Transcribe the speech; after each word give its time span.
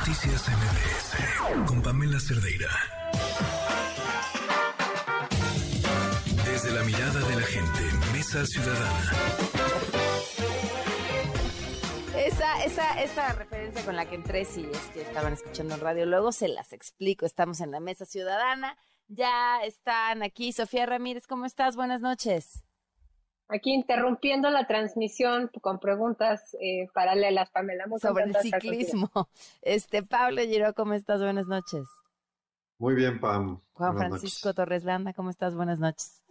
Noticias 0.00 0.48
MBS 0.48 1.66
con 1.66 1.82
Pamela 1.82 2.18
Cerdeira. 2.18 2.70
Desde 6.46 6.70
la 6.70 6.82
mirada 6.84 7.20
de 7.20 7.36
la 7.36 7.42
gente, 7.42 7.80
Mesa 8.14 8.46
Ciudadana. 8.46 9.12
Esa, 12.16 12.64
esa, 12.64 13.02
esa 13.02 13.32
referencia 13.34 13.84
con 13.84 13.94
la 13.94 14.08
que 14.08 14.14
entré, 14.14 14.46
sí, 14.46 14.66
es 14.72 14.78
que 14.94 15.02
estaban 15.02 15.34
escuchando 15.34 15.74
en 15.74 15.80
radio. 15.82 16.06
Luego 16.06 16.32
se 16.32 16.48
las 16.48 16.72
explico. 16.72 17.26
Estamos 17.26 17.60
en 17.60 17.70
la 17.70 17.80
Mesa 17.80 18.06
Ciudadana. 18.06 18.78
Ya 19.08 19.62
están 19.64 20.22
aquí. 20.22 20.52
Sofía 20.54 20.86
Ramírez, 20.86 21.26
¿cómo 21.26 21.44
estás? 21.44 21.76
Buenas 21.76 22.00
noches. 22.00 22.64
Aquí 23.52 23.74
interrumpiendo 23.74 24.48
la 24.50 24.66
transmisión 24.68 25.50
con 25.60 25.80
preguntas 25.80 26.56
eh, 26.60 26.86
paralelas, 26.94 27.50
Pamela. 27.50 27.84
Sobre 28.00 28.24
el 28.24 28.34
ciclismo. 28.36 29.10
Este, 29.60 30.04
Pablo 30.04 30.40
Giro, 30.42 30.72
¿cómo 30.74 30.94
estás? 30.94 31.20
Buenas 31.20 31.48
noches. 31.48 31.88
Muy 32.78 32.94
bien, 32.94 33.18
Pam. 33.18 33.60
Juan 33.72 33.96
Francisco 33.96 34.54
Torres 34.54 34.84
Landa, 34.84 35.12
¿cómo 35.12 35.30
estás? 35.30 35.54
Buenas 35.54 35.80
noches. 35.80 36.24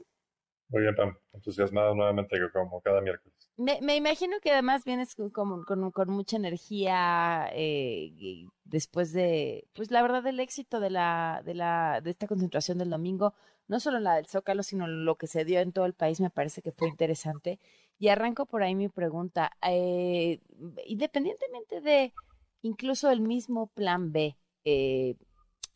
Muy 0.69 0.81
bien, 0.81 0.95
Pam. 0.95 1.15
Entusiasmado 1.33 1.93
nuevamente 1.93 2.37
como 2.53 2.81
cada 2.81 3.01
miércoles. 3.01 3.38
Me, 3.59 3.97
imagino 3.97 4.37
que 4.41 4.51
además 4.53 4.85
vienes 4.85 5.15
con, 5.15 5.65
con, 5.65 6.09
mucha 6.09 6.37
energía 6.37 7.49
eh, 7.51 8.47
después 8.63 9.11
de, 9.11 9.67
pues 9.73 9.91
la 9.91 10.01
verdad, 10.01 10.23
del 10.23 10.39
éxito 10.39 10.79
de 10.79 10.89
la, 10.89 11.41
de 11.43 11.55
la, 11.55 11.99
de 12.01 12.09
esta 12.09 12.25
concentración 12.25 12.77
del 12.77 12.89
domingo, 12.89 13.33
no 13.67 13.81
solo 13.81 13.99
la 13.99 14.15
del 14.15 14.27
Zócalo, 14.27 14.63
sino 14.63 14.87
lo 14.87 15.17
que 15.17 15.27
se 15.27 15.43
dio 15.43 15.59
en 15.59 15.73
todo 15.73 15.85
el 15.85 15.93
país, 15.93 16.21
me 16.21 16.29
parece 16.29 16.61
que 16.61 16.71
fue 16.71 16.87
interesante. 16.87 17.59
Y 17.97 18.07
arranco 18.07 18.45
por 18.45 18.63
ahí 18.63 18.75
mi 18.75 18.87
pregunta. 18.87 19.51
Eh, 19.67 20.39
independientemente 20.85 21.81
de 21.81 22.13
incluso 22.61 23.11
el 23.11 23.19
mismo 23.19 23.67
plan 23.67 24.13
B, 24.13 24.37
eh, 24.63 25.17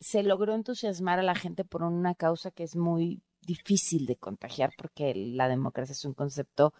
se 0.00 0.22
logró 0.22 0.54
entusiasmar 0.54 1.18
a 1.18 1.22
la 1.22 1.34
gente 1.34 1.64
por 1.66 1.82
una 1.82 2.14
causa 2.14 2.50
que 2.50 2.62
es 2.62 2.76
muy 2.76 3.20
difícil 3.42 4.06
de 4.06 4.16
contagiar 4.16 4.72
porque 4.78 5.14
la 5.14 5.48
democracia 5.48 5.92
es 5.92 6.06
un 6.06 6.14
concepto 6.14 6.72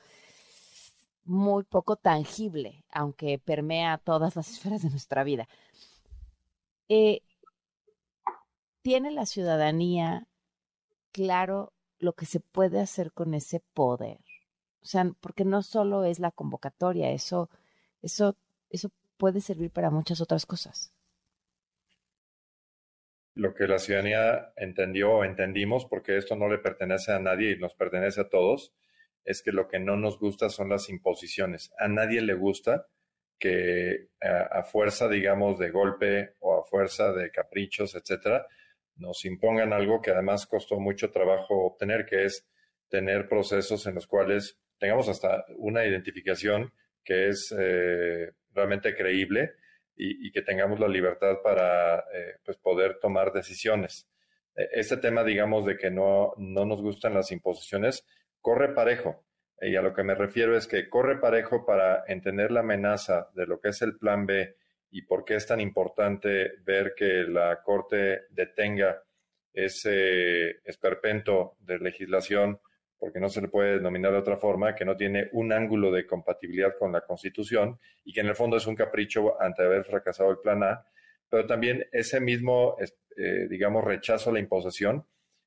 muy 1.24 1.64
poco 1.64 1.96
tangible, 1.96 2.84
aunque 2.90 3.38
permea 3.38 3.98
todas 3.98 4.36
las 4.36 4.48
esferas 4.52 4.82
de 4.82 4.90
nuestra 4.90 5.24
vida. 5.24 5.48
Eh, 6.88 7.22
¿Tiene 8.82 9.10
la 9.10 9.24
ciudadanía 9.26 10.26
claro 11.12 11.72
lo 11.98 12.12
que 12.12 12.26
se 12.26 12.40
puede 12.40 12.80
hacer 12.80 13.12
con 13.12 13.34
ese 13.34 13.60
poder? 13.72 14.18
O 14.82 14.86
sea, 14.86 15.10
porque 15.20 15.46
no 15.46 15.62
solo 15.62 16.04
es 16.04 16.18
la 16.18 16.30
convocatoria, 16.30 17.10
eso, 17.10 17.48
eso, 18.02 18.36
eso 18.68 18.90
puede 19.16 19.40
servir 19.40 19.70
para 19.70 19.90
muchas 19.90 20.20
otras 20.20 20.44
cosas. 20.44 20.92
Lo 23.34 23.54
que 23.54 23.66
la 23.66 23.78
ciudadanía 23.78 24.52
entendió 24.56 25.12
o 25.12 25.24
entendimos, 25.24 25.86
porque 25.86 26.18
esto 26.18 26.36
no 26.36 26.48
le 26.48 26.58
pertenece 26.58 27.12
a 27.12 27.18
nadie 27.18 27.52
y 27.52 27.58
nos 27.58 27.74
pertenece 27.74 28.20
a 28.20 28.28
todos, 28.28 28.74
es 29.24 29.42
que 29.42 29.52
lo 29.52 29.68
que 29.68 29.78
no 29.78 29.96
nos 29.96 30.18
gusta 30.18 30.48
son 30.50 30.68
las 30.68 30.88
imposiciones. 30.88 31.72
A 31.78 31.88
nadie 31.88 32.20
le 32.20 32.34
gusta 32.34 32.86
que 33.38 34.08
a, 34.22 34.62
fuerza, 34.62 35.08
digamos, 35.08 35.58
de 35.58 35.70
golpe 35.70 36.34
o 36.40 36.58
a 36.58 36.64
fuerza 36.64 37.12
de 37.12 37.30
caprichos, 37.30 37.94
etcétera, 37.94 38.46
nos 38.96 39.24
impongan 39.24 39.72
algo 39.72 40.00
que 40.00 40.12
además 40.12 40.46
costó 40.46 40.78
mucho 40.78 41.10
trabajo 41.10 41.64
obtener, 41.64 42.06
que 42.06 42.24
es 42.24 42.46
tener 42.88 43.28
procesos 43.28 43.86
en 43.86 43.96
los 43.96 44.06
cuales 44.06 44.58
tengamos 44.78 45.08
hasta 45.08 45.44
una 45.56 45.84
identificación 45.84 46.72
que 47.02 47.28
es 47.28 47.54
eh, 47.58 48.32
realmente 48.52 48.94
creíble 48.94 49.52
y, 49.96 50.32
que 50.32 50.42
tengamos 50.42 50.80
la 50.80 50.88
libertad 50.88 51.36
para 51.42 51.98
eh, 52.12 52.38
pues 52.44 52.56
poder 52.56 52.98
tomar 53.00 53.32
decisiones. 53.32 54.08
E, 54.56 54.68
este 54.72 54.96
tema, 54.96 55.22
digamos, 55.22 55.66
de 55.66 55.76
que 55.76 55.90
no, 55.90 56.32
no 56.36 56.64
nos 56.64 56.80
gustan 56.82 57.14
las 57.14 57.30
imposiciones, 57.30 58.04
corre 58.44 58.74
parejo. 58.74 59.24
Y 59.58 59.74
a 59.74 59.80
lo 59.80 59.94
que 59.94 60.02
me 60.02 60.14
refiero 60.14 60.54
es 60.54 60.66
que 60.66 60.90
corre 60.90 61.18
parejo 61.18 61.64
para 61.64 62.04
entender 62.06 62.50
la 62.50 62.60
amenaza 62.60 63.30
de 63.34 63.46
lo 63.46 63.58
que 63.58 63.70
es 63.70 63.80
el 63.80 63.96
plan 63.96 64.26
B 64.26 64.54
y 64.90 65.02
por 65.02 65.24
qué 65.24 65.36
es 65.36 65.46
tan 65.46 65.60
importante 65.60 66.52
ver 66.62 66.92
que 66.94 67.24
la 67.24 67.62
Corte 67.62 68.24
detenga 68.28 69.02
ese 69.54 70.58
esperpento 70.64 71.56
de 71.60 71.78
legislación, 71.78 72.60
porque 72.98 73.18
no 73.18 73.30
se 73.30 73.40
le 73.40 73.48
puede 73.48 73.76
denominar 73.76 74.12
de 74.12 74.18
otra 74.18 74.36
forma, 74.36 74.74
que 74.74 74.84
no 74.84 74.94
tiene 74.94 75.30
un 75.32 75.50
ángulo 75.50 75.90
de 75.90 76.06
compatibilidad 76.06 76.76
con 76.78 76.92
la 76.92 77.00
Constitución 77.00 77.78
y 78.04 78.12
que 78.12 78.20
en 78.20 78.26
el 78.26 78.36
fondo 78.36 78.58
es 78.58 78.66
un 78.66 78.76
capricho 78.76 79.40
ante 79.40 79.62
haber 79.62 79.84
fracasado 79.84 80.30
el 80.30 80.38
plan 80.38 80.62
A, 80.62 80.84
pero 81.30 81.46
también 81.46 81.86
ese 81.92 82.20
mismo, 82.20 82.76
eh, 83.16 83.46
digamos, 83.48 83.84
rechazo 83.84 84.28
a 84.28 84.34
la 84.34 84.40
imposición, 84.40 85.06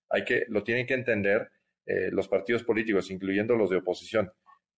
hay 0.09 0.25
que, 0.25 0.46
lo 0.47 0.63
tienen 0.63 0.88
que 0.88 0.96
entender 0.96 1.52
eh, 1.88 2.09
los 2.12 2.28
partidos 2.28 2.64
políticos, 2.64 3.09
incluyendo 3.09 3.56
los 3.56 3.70
de 3.70 3.78
oposición. 3.78 4.31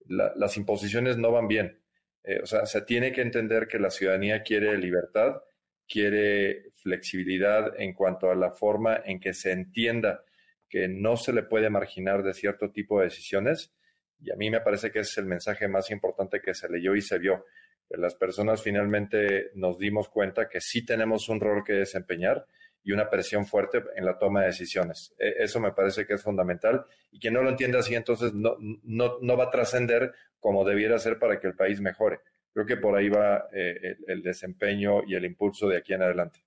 las 0.06 0.58
imposiciones 0.58 1.18
no 1.18 1.32
van 1.32 1.48
bien. 1.48 1.82
Eh, 2.24 2.40
o 2.44 2.46
sea, 2.46 2.66
se 2.66 2.82
tiene 2.82 3.12
que 3.12 3.22
entender 3.22 3.68
que 3.68 3.80
la 3.80 3.90
ciudadanía 3.90 4.44
quiere 4.44 4.78
libertad, 4.78 5.42
quiere 5.88 6.72
flexibilidad 6.76 7.74
en 7.80 7.94
cuanto 7.94 8.30
a 8.30 8.36
la 8.36 8.52
forma 8.52 9.02
en 9.04 9.20
que 9.20 9.34
se 9.34 9.52
entienda 9.52 10.24
que 10.70 10.88
no 10.88 11.18
se 11.18 11.34
le 11.34 11.44
puede 11.44 11.70
marginar 11.70 12.22
de 12.22 12.34
cierto 12.34 12.72
tipo 12.72 13.00
de 13.00 13.06
decisiones. 13.06 13.74
Y 14.22 14.32
a 14.32 14.36
mí 14.36 14.52
me 14.52 14.62
parece 14.62 14.92
que 14.92 15.00
es 15.00 15.18
el 15.18 15.26
mensaje 15.26 15.68
más 15.68 15.90
importante 15.90 16.42
que 16.42 16.54
se 16.54 16.70
leyó 16.70 16.96
y 16.96 17.02
se 17.02 17.18
vio. 17.18 17.46
Las 17.90 18.16
personas 18.16 18.62
finalmente 18.62 19.52
nos 19.56 19.78
dimos 19.80 20.10
cuenta 20.10 20.48
que 20.48 20.62
sí 20.62 20.86
tenemos 20.86 21.28
un 21.30 21.40
rol 21.40 21.64
que 21.64 21.74
desempeñar 21.74 22.46
y 22.84 22.92
una 22.92 23.10
presión 23.10 23.46
fuerte 23.46 23.84
en 23.96 24.06
la 24.06 24.18
toma 24.18 24.42
de 24.42 24.48
decisiones. 24.48 25.14
E, 25.18 25.44
eso 25.44 25.60
me 25.60 25.72
parece 25.72 26.06
que 26.06 26.14
es 26.14 26.24
fundamental 26.24 26.86
y 27.12 27.20
quien 27.20 27.34
no 27.34 27.42
lo 27.42 27.50
entienda 27.50 27.80
así 27.80 27.96
entonces 27.96 28.34
no, 28.34 28.58
no, 28.84 29.38
va 29.38 29.46
a 29.46 29.52
trascender 29.52 30.14
como 30.40 30.64
debiera 30.64 31.00
ser 31.00 31.20
para 31.20 31.40
que 31.40 31.48
el 31.48 31.56
país 31.56 31.82
mejore. 31.82 32.20
Creo 32.54 32.66
que 32.66 32.78
por 32.78 32.96
ahí 32.98 33.10
va 33.10 33.48
eh, 33.54 33.98
el, 34.08 34.22
desempeño 34.22 35.04
y 35.06 35.16
el 35.16 35.26
impulso 35.26 35.68
de 35.68 35.78
aquí 35.78 35.94
en 35.94 36.04
adelante. 36.04 36.40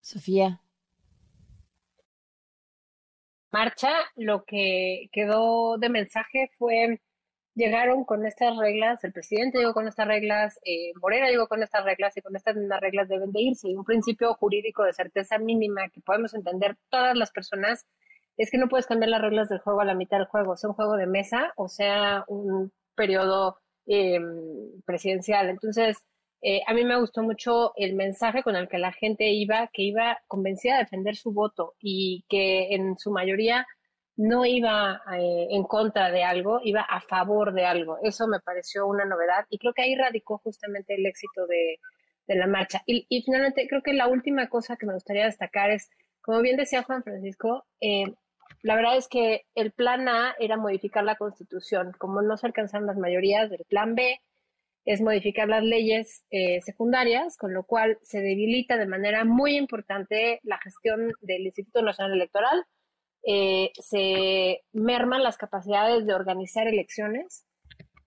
Sofía. 0.00 0.60
Marcha, 3.50 3.92
lo 4.16 4.44
que 4.44 5.08
quedó 5.12 5.78
de 5.78 5.88
mensaje 5.88 6.50
fue 6.58 7.00
llegaron 7.56 8.04
con 8.04 8.26
estas 8.26 8.56
reglas, 8.56 9.02
el 9.02 9.12
presidente 9.12 9.58
llegó 9.58 9.72
con 9.72 9.88
estas 9.88 10.06
reglas, 10.06 10.60
eh, 10.64 10.92
Morena 11.00 11.28
llegó 11.28 11.48
con 11.48 11.62
estas 11.62 11.84
reglas 11.84 12.16
y 12.16 12.20
con 12.20 12.36
estas 12.36 12.54
mismas 12.54 12.80
reglas 12.80 13.08
deben 13.08 13.32
de 13.32 13.40
irse. 13.40 13.68
Y 13.68 13.74
un 13.74 13.84
principio 13.84 14.34
jurídico 14.34 14.84
de 14.84 14.92
certeza 14.92 15.38
mínima 15.38 15.88
que 15.88 16.02
podemos 16.02 16.34
entender 16.34 16.76
todas 16.90 17.16
las 17.16 17.32
personas 17.32 17.86
es 18.36 18.50
que 18.50 18.58
no 18.58 18.68
puedes 18.68 18.86
cambiar 18.86 19.08
las 19.08 19.22
reglas 19.22 19.48
del 19.48 19.60
juego 19.60 19.80
a 19.80 19.86
la 19.86 19.94
mitad 19.94 20.18
del 20.18 20.26
juego, 20.26 20.56
sea 20.56 20.70
un 20.70 20.76
juego 20.76 20.96
de 20.96 21.06
mesa 21.06 21.54
o 21.56 21.68
sea 21.68 22.24
un 22.28 22.70
periodo 22.94 23.58
em, 23.86 24.80
presidencial. 24.84 25.48
Entonces, 25.48 25.96
eh, 26.42 26.60
a 26.66 26.74
mí 26.74 26.84
me 26.84 27.00
gustó 27.00 27.22
mucho 27.22 27.72
el 27.76 27.94
mensaje 27.94 28.42
con 28.42 28.56
el 28.56 28.68
que 28.68 28.78
la 28.78 28.92
gente 28.92 29.30
iba, 29.30 29.68
que 29.72 29.82
iba 29.82 30.18
convencida 30.28 30.74
de 30.74 30.80
defender 30.80 31.16
su 31.16 31.32
voto 31.32 31.74
y 31.80 32.24
que 32.28 32.74
en 32.74 32.98
su 32.98 33.10
mayoría 33.10 33.66
no 34.16 34.46
iba 34.46 35.02
eh, 35.18 35.48
en 35.50 35.64
contra 35.64 36.10
de 36.10 36.24
algo, 36.24 36.60
iba 36.64 36.80
a 36.80 37.00
favor 37.00 37.52
de 37.52 37.66
algo. 37.66 37.98
Eso 38.02 38.26
me 38.26 38.40
pareció 38.40 38.86
una 38.86 39.04
novedad 39.04 39.46
y 39.50 39.58
creo 39.58 39.74
que 39.74 39.82
ahí 39.82 39.94
radicó 39.94 40.38
justamente 40.38 40.94
el 40.94 41.06
éxito 41.06 41.46
de, 41.46 41.78
la 42.28 42.46
marcha. 42.46 42.82
Y, 42.86 43.06
finalmente 43.24 43.68
creo 43.68 43.82
que 43.82 43.92
la 43.92 44.08
última 44.08 44.48
cosa 44.48 44.76
que 44.76 44.86
me 44.86 44.94
gustaría 44.94 45.26
destacar 45.26 45.70
es, 45.70 45.90
como 46.22 46.40
bien 46.40 46.56
decía 46.56 46.82
Juan 46.82 47.04
Francisco, 47.04 47.64
eh, 47.80 48.04
la 48.62 48.74
verdad 48.74 48.96
es 48.96 49.06
que 49.06 49.46
el 49.54 49.70
plan 49.70 50.08
A 50.08 50.34
era 50.40 50.56
modificar 50.56 51.04
la 51.04 51.16
constitución. 51.16 51.92
Como 51.98 52.22
no 52.22 52.36
se 52.36 52.46
alcanzaron 52.46 52.86
las 52.88 52.96
mayorías 52.96 53.48
del 53.48 53.64
plan 53.68 53.94
B, 53.94 54.20
es 54.86 55.00
modificar 55.00 55.48
las 55.48 55.62
leyes 55.62 56.24
eh, 56.30 56.60
secundarias, 56.62 57.36
con 57.36 57.52
lo 57.52 57.64
cual 57.64 57.98
se 58.02 58.20
debilita 58.20 58.76
de 58.76 58.86
manera 58.86 59.24
muy 59.24 59.56
importante 59.56 60.40
la 60.42 60.58
gestión 60.58 61.12
del 61.20 61.46
Instituto 61.46 61.82
Nacional 61.82 62.14
Electoral 62.14 62.64
eh, 63.28 63.72
se 63.74 64.62
merman 64.72 65.24
las 65.24 65.36
capacidades 65.36 66.06
de 66.06 66.14
organizar 66.14 66.68
elecciones. 66.68 67.44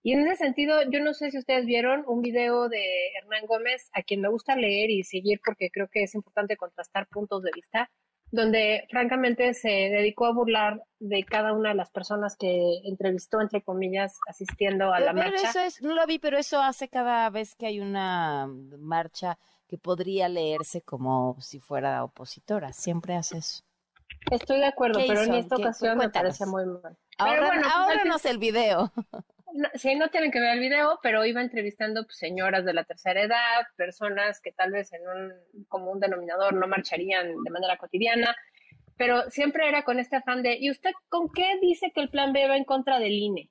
Y 0.02 0.14
en 0.14 0.26
ese 0.26 0.38
sentido, 0.38 0.82
yo 0.90 1.02
no 1.02 1.14
sé 1.14 1.30
si 1.30 1.38
ustedes 1.38 1.66
vieron 1.66 2.06
un 2.08 2.22
video 2.22 2.70
de 2.70 2.82
Hernán 3.18 3.46
Gómez, 3.46 3.90
a 3.94 4.02
quien 4.02 4.22
me 4.22 4.30
gusta 4.30 4.56
leer 4.56 4.90
y 4.90 5.04
seguir 5.04 5.42
porque 5.44 5.70
creo 5.72 5.90
que 5.90 6.04
es 6.04 6.16
importante 6.16 6.56
contrastar 6.56 7.08
puntos 7.08 7.44
de 7.44 7.52
vista, 7.54 7.92
donde 8.32 8.88
francamente 8.90 9.54
se 9.54 9.68
dedicó 9.68 10.26
a 10.26 10.34
burlar 10.34 10.84
de 11.00 11.26
cada 11.26 11.52
una 11.52 11.70
de 11.70 11.76
las 11.76 11.90
personas 11.90 12.38
que 12.38 12.80
entrevistó, 12.86 13.42
entre 13.42 13.62
comillas, 13.62 14.18
asistiendo 14.26 14.94
a 14.94 15.02
la 15.02 15.12
marcha. 15.12 15.50
Eso 15.50 15.60
es, 15.60 15.82
no 15.82 15.96
lo 15.96 16.06
vi, 16.08 16.18
pero 16.20 16.38
eso 16.38 16.62
hace 16.62 16.88
cada 16.88 17.30
vez 17.30 17.56
que 17.56 17.66
hay 17.66 17.82
una 17.82 18.48
marcha 18.78 19.38
que 19.68 19.78
podría 19.78 20.30
leerse 20.30 20.82
como 20.82 21.36
si 21.42 21.60
fuera 21.60 22.06
opositora. 22.06 22.72
Siempre 22.72 23.16
hace 23.16 23.40
eso. 23.40 23.69
Estoy 24.32 24.60
de 24.60 24.66
acuerdo, 24.66 25.00
pero 25.08 25.22
en 25.24 25.34
esta 25.34 25.56
ocasión 25.56 25.98
me 25.98 26.10
parece 26.10 26.46
muy 26.46 26.66
mal. 26.66 26.98
Ahora, 27.18 27.48
bueno, 27.48 27.64
pues, 28.12 28.26
el 28.26 28.38
video. 28.38 28.92
no, 29.54 29.70
sí, 29.74 29.96
no 29.96 30.10
tienen 30.10 30.32
que 30.32 30.40
ver 30.40 30.54
el 30.54 30.60
video, 30.60 31.00
pero 31.02 31.26
iba 31.26 31.42
entrevistando 31.42 32.04
pues, 32.04 32.18
señoras 32.18 32.66
de 32.66 32.74
la 32.74 32.84
tercera 32.84 33.22
edad, 33.22 33.68
personas 33.76 34.40
que 34.42 34.52
tal 34.52 34.72
vez 34.72 34.92
en 34.94 35.02
un 35.08 35.66
como 35.68 35.96
denominador 35.98 36.54
no 36.54 36.68
marcharían 36.68 37.44
de 37.44 37.50
manera 37.50 37.78
cotidiana, 37.78 38.36
pero 38.98 39.30
siempre 39.30 39.68
era 39.68 39.84
con 39.84 40.00
este 40.00 40.18
afán 40.18 40.44
de, 40.44 40.58
¿y 40.60 40.70
usted 40.70 40.92
con 41.08 41.30
qué 41.32 41.58
dice 41.62 41.92
que 41.94 42.02
el 42.02 42.10
plan 42.10 42.34
B 42.34 42.48
va 42.48 42.58
en 42.58 42.66
contra 42.66 43.00
del 43.00 43.14
INE? 43.14 43.50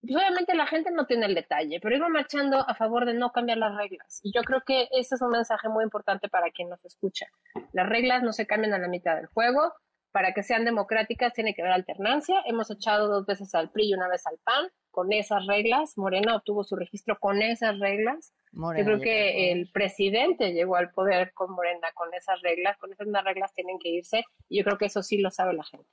Pues 0.00 0.14
obviamente 0.14 0.54
la 0.54 0.66
gente 0.66 0.90
no 0.92 1.06
tiene 1.06 1.26
el 1.26 1.34
detalle, 1.34 1.80
pero 1.80 1.96
iba 1.96 2.08
marchando 2.08 2.58
a 2.68 2.74
favor 2.74 3.04
de 3.04 3.14
no 3.14 3.32
cambiar 3.32 3.58
las 3.58 3.74
reglas. 3.76 4.20
Y 4.22 4.32
yo 4.32 4.42
creo 4.42 4.62
que 4.64 4.88
ese 4.92 5.16
es 5.16 5.22
un 5.22 5.30
mensaje 5.30 5.68
muy 5.68 5.82
importante 5.82 6.28
para 6.28 6.50
quien 6.50 6.68
nos 6.68 6.84
escucha. 6.84 7.26
Las 7.72 7.88
reglas 7.88 8.22
no 8.22 8.32
se 8.32 8.46
cambian 8.46 8.74
a 8.74 8.78
la 8.78 8.88
mitad 8.88 9.16
del 9.16 9.26
juego, 9.26 9.72
para 10.12 10.32
que 10.32 10.42
sean 10.42 10.64
democráticas 10.64 11.32
tiene 11.32 11.54
que 11.54 11.62
haber 11.62 11.74
alternancia. 11.74 12.42
Hemos 12.46 12.70
echado 12.70 13.08
dos 13.08 13.26
veces 13.26 13.54
al 13.54 13.70
PRI 13.70 13.90
y 13.90 13.94
una 13.94 14.08
vez 14.08 14.26
al 14.26 14.38
PAN 14.38 14.68
con 14.90 15.12
esas 15.12 15.46
reglas. 15.46 15.96
Morena 15.96 16.36
obtuvo 16.36 16.64
su 16.64 16.76
registro 16.76 17.18
con 17.18 17.42
esas 17.42 17.78
reglas. 17.78 18.32
Yo 18.52 18.84
creo 18.84 19.00
que 19.00 19.52
el 19.52 19.70
presidente 19.70 20.52
llegó 20.52 20.76
al 20.76 20.90
poder 20.90 21.32
con 21.34 21.52
Morena 21.52 21.88
con 21.94 22.12
esas 22.14 22.40
reglas. 22.42 22.76
Con 22.78 22.92
esas 22.92 23.06
reglas 23.24 23.52
tienen 23.54 23.78
que 23.78 23.90
irse. 23.90 24.24
Y 24.48 24.58
yo 24.58 24.64
creo 24.64 24.78
que 24.78 24.86
eso 24.86 25.02
sí 25.02 25.18
lo 25.18 25.30
sabe 25.30 25.54
la 25.54 25.64
gente. 25.64 25.88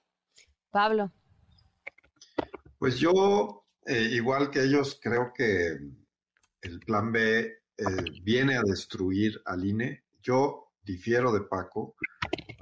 Pablo. 0.72 1.12
Pues 2.80 2.98
yo, 2.98 3.66
eh, 3.86 4.10
igual 4.12 4.50
que 4.50 4.64
ellos, 4.64 5.00
creo 5.02 5.32
que 5.34 5.78
el 6.62 6.80
plan 6.80 7.12
B 7.12 7.40
eh, 7.42 7.84
viene 8.24 8.58
a 8.58 8.62
destruir 8.66 9.42
al 9.46 9.66
INE. 9.66 10.04
Yo 10.22 10.72
difiero 10.84 11.32
de 11.32 11.42
Paco. 11.42 11.96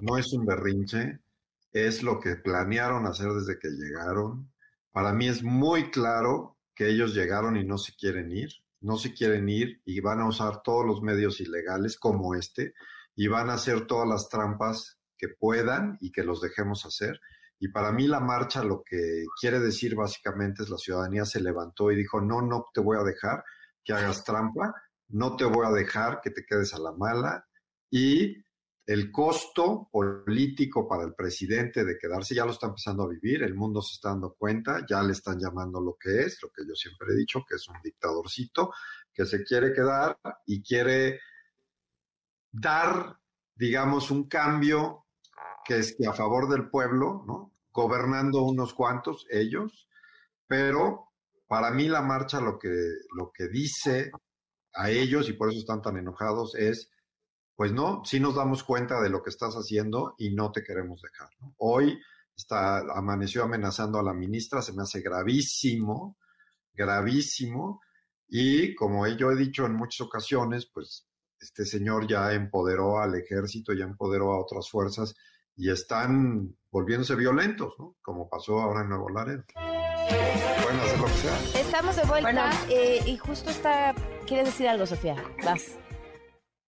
No 0.01 0.17
es 0.17 0.33
un 0.33 0.45
berrinche 0.45 1.19
es 1.73 2.03
lo 2.03 2.19
que 2.19 2.35
planearon 2.35 3.07
hacer 3.07 3.29
desde 3.31 3.59
que 3.59 3.69
llegaron. 3.69 4.53
Para 4.91 5.11
mí 5.11 5.27
es 5.27 5.43
muy 5.43 5.89
claro 5.89 6.59
que 6.75 6.87
ellos 6.87 7.13
llegaron 7.13 7.57
y 7.57 7.65
no 7.65 7.77
se 7.77 7.93
quieren 7.95 8.31
ir, 8.31 8.49
no 8.79 8.97
se 8.97 9.13
quieren 9.13 9.49
ir 9.49 9.81
y 9.83 9.99
van 9.99 10.21
a 10.21 10.27
usar 10.27 10.61
todos 10.63 10.85
los 10.85 11.01
medios 11.01 11.41
ilegales 11.41 11.97
como 11.97 12.35
este 12.35 12.73
y 13.15 13.27
van 13.27 13.49
a 13.49 13.55
hacer 13.55 13.87
todas 13.87 14.07
las 14.07 14.29
trampas 14.29 14.99
que 15.17 15.29
puedan 15.29 15.97
y 15.99 16.11
que 16.11 16.23
los 16.23 16.41
dejemos 16.41 16.85
hacer. 16.85 17.19
Y 17.59 17.69
para 17.69 17.91
mí 17.91 18.07
la 18.07 18.19
marcha 18.19 18.63
lo 18.63 18.83
que 18.83 19.25
quiere 19.39 19.59
decir 19.59 19.95
básicamente 19.95 20.63
es 20.63 20.69
la 20.69 20.77
ciudadanía 20.77 21.25
se 21.25 21.41
levantó 21.41 21.91
y 21.91 21.95
dijo, 21.95 22.21
no, 22.21 22.41
no 22.41 22.67
te 22.73 22.81
voy 22.81 22.97
a 22.97 23.03
dejar 23.03 23.43
que 23.83 23.93
hagas 23.93 24.23
trampa, 24.23 24.73
no 25.09 25.35
te 25.35 25.45
voy 25.45 25.65
a 25.65 25.71
dejar 25.71 26.21
que 26.21 26.29
te 26.29 26.45
quedes 26.45 26.73
a 26.73 26.79
la 26.79 26.91
mala 26.91 27.45
y 27.89 28.43
el 28.85 29.11
costo 29.11 29.87
político 29.91 30.87
para 30.87 31.03
el 31.03 31.13
presidente 31.13 31.85
de 31.85 31.97
quedarse 31.97 32.35
ya 32.35 32.45
lo 32.45 32.51
está 32.51 32.67
empezando 32.67 33.03
a 33.03 33.09
vivir, 33.09 33.43
el 33.43 33.55
mundo 33.55 33.81
se 33.81 33.93
está 33.93 34.09
dando 34.09 34.33
cuenta, 34.33 34.85
ya 34.87 35.01
le 35.01 35.13
están 35.13 35.39
llamando 35.39 35.79
lo 35.79 35.95
que 35.97 36.21
es, 36.21 36.41
lo 36.41 36.49
que 36.49 36.63
yo 36.67 36.75
siempre 36.75 37.07
he 37.13 37.17
dicho, 37.17 37.45
que 37.47 37.55
es 37.55 37.67
un 37.69 37.77
dictadorcito, 37.81 38.73
que 39.13 39.25
se 39.25 39.43
quiere 39.43 39.71
quedar 39.73 40.19
y 40.45 40.61
quiere 40.61 41.21
dar, 42.51 43.17
digamos, 43.55 44.11
un 44.11 44.27
cambio 44.27 45.05
que 45.63 45.79
es 45.79 45.95
a 46.05 46.13
favor 46.13 46.49
del 46.49 46.69
pueblo, 46.69 47.23
¿no? 47.25 47.53
Gobernando 47.71 48.43
unos 48.43 48.73
cuantos, 48.73 49.25
ellos, 49.29 49.87
pero 50.45 51.13
para 51.47 51.71
mí 51.71 51.87
la 51.87 52.01
marcha 52.01 52.41
lo 52.41 52.59
que, 52.59 52.69
lo 53.15 53.31
que 53.31 53.47
dice 53.47 54.11
a 54.73 54.89
ellos, 54.89 55.29
y 55.29 55.33
por 55.33 55.49
eso 55.49 55.59
están 55.59 55.81
tan 55.81 55.97
enojados, 55.97 56.55
es 56.55 56.89
pues 57.63 57.71
no, 57.71 58.01
sí 58.03 58.19
nos 58.19 58.35
damos 58.35 58.61
cuenta 58.61 59.01
de 59.01 59.09
lo 59.09 59.23
que 59.23 59.29
estás 59.29 59.53
haciendo 59.53 60.15
y 60.17 60.35
no 60.35 60.51
te 60.51 60.65
queremos 60.65 61.01
dejar. 61.01 61.29
Hoy 61.59 61.97
está, 62.35 62.79
amaneció 62.79 63.45
amenazando 63.45 63.99
a 63.99 64.03
la 64.03 64.13
ministra, 64.13 64.61
se 64.61 64.73
me 64.73 64.81
hace 64.81 64.99
gravísimo, 64.99 66.17
gravísimo, 66.73 67.79
y 68.27 68.75
como 68.75 69.07
yo 69.07 69.31
he 69.31 69.37
dicho 69.37 69.65
en 69.65 69.75
muchas 69.75 70.01
ocasiones, 70.01 70.69
pues 70.73 71.07
este 71.39 71.65
señor 71.65 72.05
ya 72.05 72.33
empoderó 72.33 72.99
al 72.99 73.15
ejército, 73.15 73.71
ya 73.71 73.85
empoderó 73.85 74.33
a 74.33 74.41
otras 74.41 74.69
fuerzas 74.69 75.15
y 75.55 75.69
están 75.71 76.53
volviéndose 76.69 77.15
violentos, 77.15 77.75
¿no? 77.79 77.95
Como 78.01 78.27
pasó 78.27 78.59
ahora 78.59 78.81
en 78.81 78.89
Nuevo 78.89 79.07
Laredo. 79.07 79.45
Pueden 79.55 80.79
hacer 80.81 80.99
lo 80.99 81.05
que 81.05 81.13
sea. 81.13 81.61
Estamos 81.61 81.95
de 81.95 82.03
vuelta 82.03 82.51
eh, 82.69 82.99
y 83.05 83.15
justo 83.15 83.51
está... 83.51 83.95
¿Quieres 84.27 84.47
decir 84.47 84.67
algo, 84.67 84.85
Sofía? 84.85 85.15
Vas. 85.45 85.77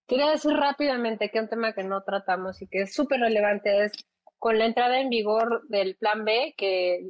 Quería 0.08 0.30
decir 0.30 0.52
rápidamente 0.52 1.30
que 1.32 1.40
un 1.40 1.50
tema 1.50 1.74
que 1.74 1.84
no 1.84 2.04
tratamos 2.04 2.62
y 2.62 2.68
que 2.68 2.84
es 2.84 2.94
súper 2.94 3.22
relevante 3.22 3.86
es 3.86 3.92
con 4.38 4.60
la 4.60 4.66
entrada 4.66 5.00
en 5.00 5.10
vigor 5.10 5.68
del 5.70 5.96
Plan 5.96 6.24
B, 6.24 6.54
que 6.56 7.02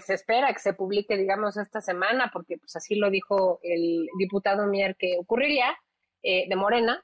se 0.00 0.14
espera 0.14 0.52
que 0.52 0.58
se 0.58 0.74
publique, 0.74 1.16
digamos, 1.16 1.56
esta 1.56 1.80
semana, 1.80 2.30
porque 2.32 2.58
pues 2.58 2.76
así 2.76 2.96
lo 2.96 3.08
dijo 3.10 3.60
el 3.62 4.06
diputado 4.18 4.66
Mier 4.66 4.96
que 4.96 5.16
ocurriría, 5.18 5.74
eh, 6.22 6.46
de 6.48 6.56
Morena, 6.56 7.02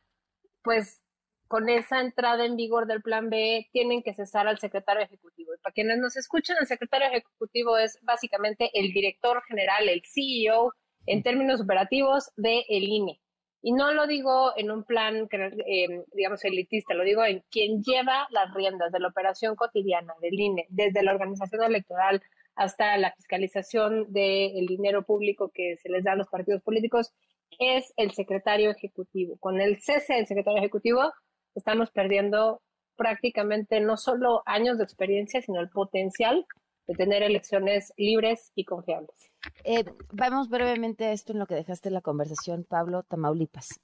pues 0.63 1.01
con 1.47 1.71
esa 1.71 2.01
entrada 2.01 2.45
en 2.45 2.57
vigor 2.57 2.87
del 2.87 3.01
Plan 3.01 3.31
B 3.31 3.69
tienen 3.73 4.03
que 4.03 4.13
cesar 4.13 4.47
al 4.47 4.59
secretario 4.59 5.03
ejecutivo. 5.03 5.55
Y 5.55 5.59
para 5.59 5.73
quienes 5.73 5.99
nos 5.99 6.17
escuchan, 6.17 6.59
el 6.61 6.67
secretario 6.67 7.09
ejecutivo 7.09 7.79
es 7.79 7.99
básicamente 8.03 8.71
el 8.75 8.93
director 8.93 9.43
general, 9.49 9.89
el 9.89 10.03
CEO, 10.05 10.75
en 11.07 11.23
términos 11.23 11.63
operativos, 11.63 12.31
del 12.37 12.63
el 12.69 12.85
INE. 12.85 13.21
Y 13.61 13.73
no 13.73 13.93
lo 13.93 14.07
digo 14.07 14.53
en 14.57 14.71
un 14.71 14.85
plan, 14.85 15.29
eh, 15.33 16.05
digamos, 16.13 16.45
elitista, 16.45 16.95
lo 16.95 17.03
digo 17.03 17.25
en 17.25 17.43
quien 17.51 17.83
lleva 17.83 18.29
las 18.31 18.55
riendas 18.55 18.93
de 18.93 19.01
la 19.01 19.09
operación 19.09 19.57
cotidiana 19.57 20.15
del 20.21 20.39
INE, 20.39 20.67
desde 20.69 21.03
la 21.03 21.13
organización 21.13 21.65
electoral 21.65 22.23
hasta 22.55 22.97
la 22.99 23.13
fiscalización 23.13 24.13
del 24.13 24.67
dinero 24.67 25.05
público 25.05 25.51
que 25.53 25.77
se 25.77 25.89
les 25.89 26.05
da 26.05 26.13
a 26.13 26.17
los 26.17 26.29
partidos 26.29 26.63
políticos, 26.63 27.13
es 27.59 27.93
el 27.97 28.13
secretario 28.13 28.71
ejecutivo. 28.71 29.37
Con 29.39 29.61
el 29.61 29.81
cese 29.81 30.15
del 30.15 30.27
secretario 30.27 30.59
ejecutivo, 30.59 31.13
estamos 31.55 31.91
perdiendo 31.91 32.61
prácticamente 32.97 33.81
no 33.81 33.97
solo 33.97 34.43
años 34.45 34.77
de 34.79 34.85
experiencia, 34.85 35.41
sino 35.41 35.61
el 35.61 35.71
potencial 35.71 36.47
de 36.89 36.95
tener 36.95 37.23
elecciones 37.23 37.93
libres 37.99 38.51
y 38.55 38.65
confiables. 38.65 39.31
Eh, 39.63 39.85
vamos 40.11 40.49
brevemente 40.49 41.05
a 41.05 41.13
esto 41.13 41.33
en 41.33 41.39
lo 41.39 41.47
que 41.47 41.55
dejaste 41.55 41.91
la 41.91 42.01
conversación, 42.01 42.65
Pablo 42.65 43.03
Tamaulipas. 43.03 43.79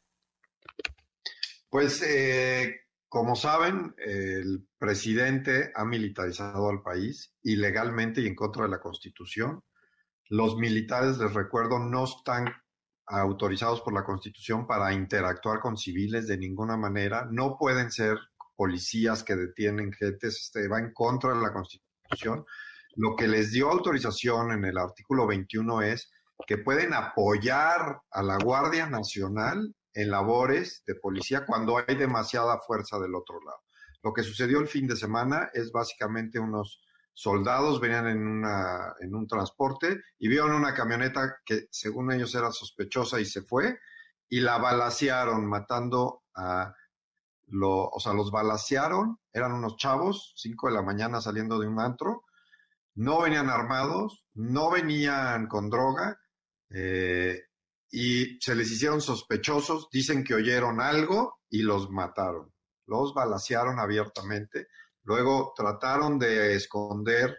Pues, 1.68 2.02
eh, 2.02 2.80
como 3.08 3.36
saben, 3.36 3.94
el 3.98 4.66
presidente 4.78 5.70
ha 5.74 5.84
militarizado 5.84 6.70
al 6.70 6.82
país 6.82 7.32
ilegalmente 7.42 8.22
y 8.22 8.26
en 8.26 8.34
contra 8.34 8.64
de 8.64 8.70
la 8.70 8.80
Constitución. 8.80 9.62
Los 10.30 10.56
militares, 10.56 11.18
les 11.18 11.34
recuerdo, 11.34 11.78
no 11.78 12.04
están 12.04 12.46
autorizados 13.06 13.82
por 13.82 13.92
la 13.92 14.04
Constitución 14.04 14.66
para 14.66 14.94
interactuar 14.94 15.60
con 15.60 15.76
civiles 15.76 16.26
de 16.26 16.38
ninguna 16.38 16.78
manera. 16.78 17.28
No 17.30 17.58
pueden 17.58 17.90
ser 17.90 18.16
policías 18.56 19.22
que 19.22 19.36
detienen 19.36 19.92
gente, 19.92 20.28
este, 20.28 20.68
va 20.68 20.78
en 20.78 20.92
contra 20.94 21.34
de 21.34 21.42
la 21.42 21.52
Constitución. 21.52 22.46
Lo 22.96 23.16
que 23.16 23.28
les 23.28 23.52
dio 23.52 23.70
autorización 23.70 24.52
en 24.52 24.64
el 24.64 24.78
artículo 24.78 25.26
21 25.26 25.82
es 25.82 26.10
que 26.46 26.58
pueden 26.58 26.94
apoyar 26.94 28.00
a 28.10 28.22
la 28.22 28.38
Guardia 28.38 28.86
Nacional 28.86 29.74
en 29.94 30.10
labores 30.10 30.82
de 30.86 30.96
policía 30.96 31.46
cuando 31.46 31.78
hay 31.78 31.96
demasiada 31.96 32.58
fuerza 32.58 32.98
del 32.98 33.14
otro 33.14 33.40
lado. 33.40 33.60
Lo 34.02 34.12
que 34.12 34.22
sucedió 34.22 34.58
el 34.60 34.68
fin 34.68 34.86
de 34.86 34.96
semana 34.96 35.50
es 35.54 35.72
básicamente 35.72 36.38
unos 36.38 36.80
soldados 37.14 37.80
venían 37.80 38.08
en, 38.08 38.26
una, 38.26 38.92
en 39.00 39.14
un 39.14 39.26
transporte 39.26 40.02
y 40.18 40.28
vieron 40.28 40.52
una 40.52 40.74
camioneta 40.74 41.36
que 41.46 41.68
según 41.70 42.12
ellos 42.12 42.34
era 42.34 42.50
sospechosa 42.50 43.20
y 43.20 43.24
se 43.24 43.42
fue 43.42 43.78
y 44.28 44.40
la 44.40 44.58
balacearon 44.58 45.46
matando 45.46 46.24
a 46.34 46.74
lo, 47.46 47.88
o 47.88 48.00
sea, 48.00 48.14
los 48.14 48.30
balacearon, 48.30 49.18
eran 49.32 49.52
unos 49.52 49.76
chavos, 49.76 50.32
5 50.36 50.68
de 50.68 50.74
la 50.74 50.82
mañana 50.82 51.20
saliendo 51.20 51.58
de 51.58 51.68
un 51.68 51.78
antro, 51.78 52.24
no 52.94 53.22
venían 53.22 53.48
armados, 53.48 54.24
no 54.34 54.70
venían 54.70 55.46
con 55.48 55.70
droga 55.70 56.18
eh, 56.70 57.42
y 57.90 58.38
se 58.40 58.54
les 58.54 58.70
hicieron 58.70 59.00
sospechosos, 59.00 59.88
dicen 59.90 60.24
que 60.24 60.34
oyeron 60.34 60.80
algo 60.80 61.40
y 61.48 61.62
los 61.62 61.90
mataron. 61.90 62.52
Los 62.86 63.14
balacearon 63.14 63.78
abiertamente, 63.78 64.68
luego 65.04 65.52
trataron 65.56 66.18
de 66.18 66.54
esconder 66.54 67.38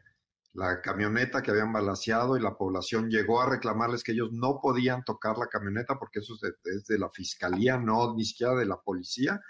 la 0.55 0.81
camioneta 0.81 1.43
que 1.43 1.51
habían 1.51 1.74
balaseado 1.74 2.38
y 2.38 2.41
la 2.41 2.55
población 2.55 3.09
llegó 3.09 3.41
a 3.41 3.50
reclamarles 3.50 4.03
que 4.03 4.13
ellos 4.13 4.29
no 4.31 4.59
podían 4.62 5.03
tocar 5.03 5.38
la 5.38 5.47
camioneta 5.47 6.00
porque 6.00 6.19
eso 6.19 6.33
es 6.41 6.85
de, 6.85 6.97
la 6.97 7.09
fiscalía, 7.09 7.77
no 7.77 8.15
ni 8.15 8.24
siquiera 8.24 8.55
de 8.55 8.65
la 8.65 8.77
policía, 8.77 9.41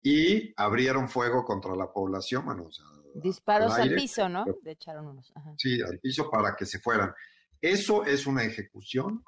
y 0.00 0.54
abrieron 0.56 1.08
fuego 1.08 1.44
contra 1.44 1.74
la 1.74 1.92
población, 1.92 2.44
bueno, 2.44 2.68
Disparos 3.14 3.72
al, 3.74 3.94
piso, 3.94 4.28
¿no? 4.28 4.44
Le 4.62 4.72
echaron 4.72 5.06
unos. 5.06 5.32
Sí, 5.56 5.80
al 5.80 5.98
piso 5.98 6.30
para 6.30 6.54
que 6.54 6.66
se 6.66 6.78
fueran. 6.78 7.12
Eso 7.60 8.04
es 8.04 8.26
una 8.26 8.44
ejecución 8.44 9.22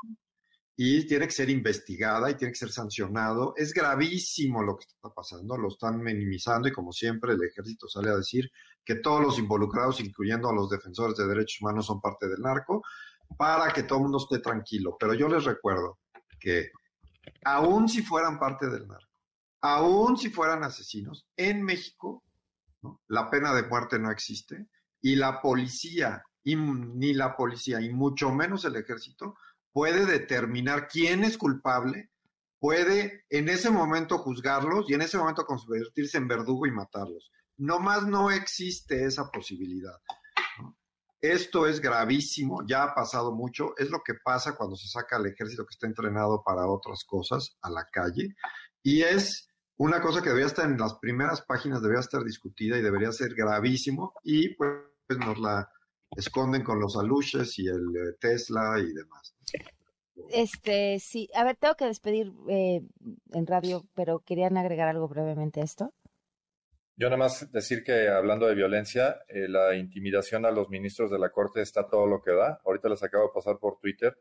y 0.77 1.07
tiene 1.07 1.27
que 1.27 1.33
ser 1.33 1.51
investigada 1.51 2.31
y 2.31 2.35
tiene 2.35 2.53
que 2.53 2.59
ser 2.59 2.71
sancionado. 2.71 3.55
Es 3.57 3.73
gravísimo 3.73 4.63
lo 4.63 4.77
que 4.77 4.87
está 4.87 5.11
pasando, 5.11 5.57
lo 5.57 5.69
están 5.69 6.01
minimizando 6.01 6.69
y 6.69 6.73
como 6.73 6.93
siempre 6.93 7.35
el 7.35 7.45
ejército 7.45 7.89
sale 7.89 8.11
a 8.11 8.17
decir 8.17 8.51
que 8.85 8.97
todos 8.97 9.21
los 9.21 9.39
involucrados, 9.39 10.01
incluyendo 10.01 10.49
a 10.49 10.55
los 10.55 10.71
defensores 10.71 11.17
de 11.17 11.27
derechos 11.27 11.61
humanos, 11.61 11.87
son 11.87 12.01
parte 12.01 12.29
del 12.29 12.41
narco. 12.41 12.83
para 13.39 13.73
que 13.73 13.85
todo 13.85 13.99
el 13.99 14.03
mundo 14.05 14.19
esté 14.19 14.41
tranquilo. 14.41 14.97
Pero 15.01 15.15
yo 15.15 15.27
les 15.29 15.45
recuerdo 15.45 16.01
que 16.39 16.71
aún 17.45 17.89
si 17.89 18.03
fueran 18.03 18.39
parte 18.39 18.69
del 18.69 18.87
narco, 18.87 19.09
aún 19.63 20.19
si 20.19 20.29
fueran 20.29 20.65
asesinos, 20.65 21.27
en 21.37 21.63
México 21.63 22.23
la 23.09 23.31
pena 23.31 23.53
de 23.55 23.63
muerte 23.65 23.99
no 23.99 24.11
existe 24.11 24.67
y 25.01 25.17
la 25.17 25.41
policía, 25.41 26.25
ni 26.45 27.13
la 27.13 27.37
policía, 27.37 27.81
y 27.81 27.91
mucho 27.91 28.31
menos 28.31 28.65
el 28.65 28.77
ejército, 28.77 29.37
puede 29.73 30.07
determinar 30.07 30.89
quién 30.89 31.25
es 31.25 31.37
culpable, 31.37 32.11
puede 32.59 33.25
en 33.31 33.49
ese 33.49 33.71
momento 33.71 34.19
juzgarlos 34.19 34.89
y 34.89 34.95
en 34.95 35.03
ese 35.03 35.19
momento 35.19 35.45
convertirse 35.45 36.19
en 36.19 36.29
verdugo 36.29 36.67
y 36.67 36.71
matarlos. 36.71 37.33
No 37.57 37.81
más 37.81 38.07
no 38.07 38.31
existe 38.31 39.05
esa 39.05 39.31
posibilidad. 39.31 39.99
Esto 41.21 41.67
es 41.67 41.81
gravísimo, 41.81 42.67
ya 42.67 42.83
ha 42.83 42.95
pasado 42.95 43.33
mucho, 43.33 43.75
es 43.79 43.91
lo 43.91 44.03
que 44.05 44.15
pasa 44.25 44.57
cuando 44.57 44.75
se 44.75 44.89
saca 44.89 45.17
al 45.17 45.27
ejército 45.27 45.65
que 45.65 45.73
está 45.73 45.87
entrenado 45.87 46.43
para 46.45 46.67
otras 46.67 47.05
cosas 47.05 47.57
a 47.63 47.71
la 47.71 47.87
calle 47.93 48.35
y 48.83 49.03
es 49.03 49.49
una 49.77 50.01
cosa 50.01 50.23
que 50.23 50.29
debería 50.29 50.47
estar 50.47 50.69
en 50.69 50.79
las 50.79 50.95
primeras 50.95 51.43
páginas, 51.43 51.83
debería 51.83 52.01
estar 52.01 52.23
discutida 52.23 52.77
y 52.79 52.83
debería 52.83 53.13
ser 53.13 53.35
gravísimo 53.35 54.15
y 54.23 54.55
pues 54.55 54.71
nos 55.19 55.39
la 55.39 55.71
esconden 56.17 56.63
con 56.63 56.79
los 56.79 56.97
aluches 56.97 57.59
y 57.59 57.67
el 57.67 57.97
eh, 57.97 58.17
Tesla 58.21 58.79
y 58.79 58.93
demás. 58.93 59.35
Este, 60.31 60.99
sí, 61.01 61.29
a 61.35 61.45
ver, 61.45 61.57
tengo 61.57 61.75
que 61.75 61.87
despedir 61.87 62.33
eh, 62.49 62.83
en 63.33 63.47
radio, 63.47 63.85
pero 63.95 64.21
querían 64.21 64.57
agregar 64.57 64.89
algo 64.89 65.09
brevemente 65.09 65.61
a 65.61 65.65
esto. 65.65 65.93
Yo 66.97 67.09
nada 67.09 67.17
más 67.17 67.51
decir 67.51 67.83
que 67.83 68.09
hablando 68.09 68.47
de 68.47 68.55
violencia, 68.55 69.17
eh, 69.29 69.49
la 69.49 69.75
intimidación 69.75 70.45
a 70.45 70.51
los 70.51 70.69
ministros 70.69 71.11
de 71.11 71.19
la 71.19 71.31
Corte 71.31 71.63
está 71.63 71.89
todo 71.89 72.07
lo 72.07 72.23
que 72.23 72.33
da. 72.33 72.61
Ahorita 72.65 72.89
les 72.89 73.03
acabo 73.03 73.25
de 73.25 73.35
pasar 73.35 73.59
por 73.59 73.79
Twitter 73.79 74.17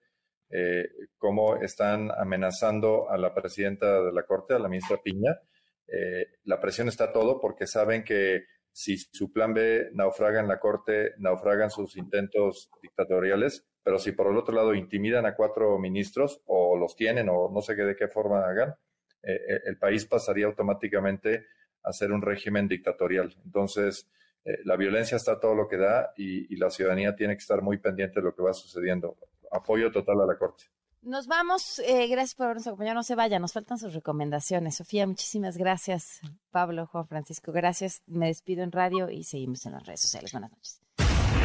eh, 0.52 0.90
cómo 1.18 1.58
están 1.58 2.12
amenazando 2.12 3.10
a 3.10 3.18
la 3.18 3.34
presidenta 3.34 4.02
de 4.04 4.12
la 4.12 4.24
Corte, 4.24 4.54
a 4.54 4.60
la 4.60 4.70
ministra 4.70 4.98
Piña. 5.04 5.40
Eh, 5.88 6.26
la 6.44 6.60
presión 6.60 6.88
está 6.88 7.12
todo 7.12 7.40
porque 7.40 7.68
saben 7.68 8.04
que 8.04 8.46
si 8.72 8.98
su 8.98 9.32
plan 9.32 9.54
B 9.54 9.90
naufraga 9.94 10.40
en 10.40 10.48
la 10.48 10.60
Corte, 10.60 11.12
naufragan 11.18 11.70
sus 11.70 11.98
intentos 11.98 12.70
dictatoriales, 12.82 13.66
pero 13.84 14.00
si 14.00 14.12
por 14.12 14.28
el 14.28 14.38
otro 14.38 14.56
lado 14.56 14.74
intimidan 14.74 15.26
a 15.26 15.36
cuatro 15.36 15.78
ministros 15.80 16.42
o 16.46 16.78
los 16.78 16.96
tienen 16.96 17.28
o 17.30 17.50
no 17.52 17.62
sé 17.62 17.76
qué, 17.76 17.84
de 17.84 17.96
qué 17.96 18.08
forma 18.08 18.46
hagan, 18.46 18.76
el 19.24 19.78
país 19.78 20.06
pasaría 20.06 20.48
automáticamente 20.48 21.46
hacer 21.84 22.12
un 22.12 22.22
régimen 22.22 22.68
dictatorial. 22.68 23.36
Entonces, 23.46 24.10
eh, 24.44 24.60
la 24.66 24.76
violencia 24.76 25.18
está 25.18 25.40
todo 25.40 25.54
lo 25.56 25.68
que 25.68 25.78
da 25.78 26.14
y, 26.18 26.56
la 26.56 26.70
ciudadanía 26.70 27.16
tiene 27.16 27.36
que 27.36 27.42
estar 27.42 27.62
muy 27.62 27.78
pendiente 27.78 28.20
de 28.20 28.26
lo 28.26 28.36
que 28.36 28.42
va 28.42 28.54
sucediendo. 28.54 29.18
Apoyo 29.52 29.92
total 29.92 30.22
a 30.22 30.26
la 30.26 30.38
Corte. 30.38 30.66
Nos 31.02 31.28
vamos. 31.28 31.80
Eh, 31.80 32.08
gracias 32.08 32.36
por 32.36 32.46
habernos 32.46 32.68
acompañado. 32.68 32.96
No 32.96 33.04
se 33.04 33.16
vaya, 33.16 33.40
nos 33.40 33.54
faltan 33.54 33.80
sus 33.80 33.94
recomendaciones. 33.94 34.76
Sofía, 34.76 35.08
muchísimas 35.08 35.58
gracias. 35.58 36.22
Pablo, 36.52 36.86
Juan 36.86 37.08
Francisco, 37.08 37.52
gracias. 37.52 38.04
Me 38.06 38.28
despido 38.28 38.64
en 38.64 38.72
radio 38.72 39.10
y 39.10 39.24
seguimos 39.24 39.66
en 39.66 39.74
las 39.74 39.86
redes 39.86 40.02
sociales. 40.02 40.32
Buenas 40.32 40.52
noches. 40.52 40.82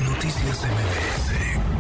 Noticias 0.05 0.63
MBS 0.63 1.76